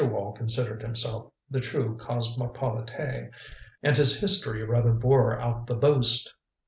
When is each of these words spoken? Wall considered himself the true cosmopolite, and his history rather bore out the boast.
Wall 0.03 0.31
considered 0.31 0.81
himself 0.81 1.31
the 1.51 1.59
true 1.59 1.95
cosmopolite, 1.95 3.29
and 3.83 3.95
his 3.95 4.19
history 4.19 4.63
rather 4.63 4.93
bore 4.93 5.39
out 5.39 5.67
the 5.67 5.75
boast. 5.75 6.33